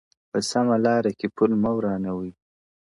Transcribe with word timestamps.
په 0.31 0.39
سمه 0.49 0.75
لاره 0.85 1.11
کي 1.19 1.27
پل 1.35 1.51
مه 1.61 1.71
ورانوی- 1.77 2.33